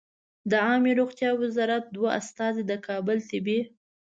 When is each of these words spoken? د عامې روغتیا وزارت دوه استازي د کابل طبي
د 0.49 0.51
عامې 0.65 0.91
روغتیا 0.99 1.29
وزارت 1.41 1.83
دوه 1.95 2.09
استازي 2.19 2.63
د 2.67 2.71
کابل 2.87 3.17
طبي 3.29 3.59